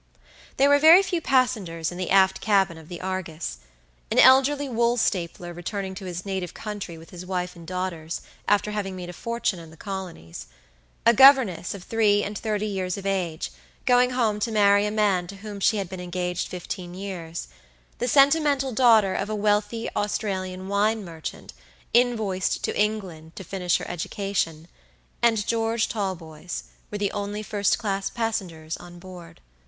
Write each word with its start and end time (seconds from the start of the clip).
There 0.57 0.67
were 0.69 0.79
very 0.79 1.03
few 1.03 1.21
passengers 1.21 1.91
in 1.91 1.97
the 1.99 2.09
aft 2.09 2.41
cabin 2.41 2.79
of 2.79 2.89
the 2.89 2.99
Argus. 3.01 3.59
An 4.09 4.17
elderly 4.17 4.67
wool 4.67 4.97
stapler 4.97 5.53
returning 5.53 5.93
to 5.93 6.05
his 6.05 6.25
native 6.25 6.55
country 6.55 6.97
with 6.97 7.11
his 7.11 7.23
wife 7.23 7.55
and 7.55 7.67
daughters, 7.67 8.21
after 8.47 8.71
having 8.71 8.95
made 8.95 9.09
a 9.09 9.13
fortune 9.13 9.59
in 9.59 9.69
the 9.69 9.77
colonies; 9.77 10.47
a 11.05 11.13
governess 11.13 11.75
of 11.75 11.83
three 11.83 12.23
and 12.23 12.35
thirty 12.35 12.65
years 12.65 12.97
of 12.97 13.05
age, 13.05 13.51
going 13.85 14.09
home 14.09 14.39
to 14.39 14.51
marry 14.51 14.87
a 14.87 14.89
man 14.89 15.27
to 15.27 15.35
whom 15.35 15.59
she 15.59 15.77
had 15.77 15.87
been 15.87 16.01
engaged 16.01 16.47
fifteen 16.47 16.95
years; 16.95 17.47
the 17.99 18.07
sentimental 18.07 18.71
daughter 18.71 19.13
of 19.13 19.29
a 19.29 19.35
wealthy 19.35 19.87
Australian 19.95 20.67
wine 20.67 21.05
merchant, 21.05 21.53
invoiced 21.93 22.63
to 22.63 22.75
England 22.75 23.35
to 23.35 23.43
finish 23.43 23.77
her 23.77 23.87
education, 23.87 24.67
and 25.21 25.45
George 25.45 25.87
Talboys, 25.87 26.63
were 26.89 26.97
the 26.97 27.11
only 27.11 27.43
first 27.43 27.77
class 27.77 28.09
passengers 28.09 28.75
on 28.77 28.97
board. 28.97 29.41